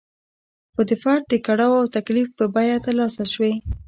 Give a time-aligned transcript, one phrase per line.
[0.73, 3.53] خو د فرد د کړاو او تکلیف په بیه ترلاسه شوې.